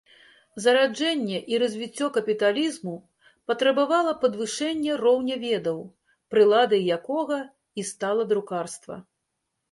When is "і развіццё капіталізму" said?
1.55-2.93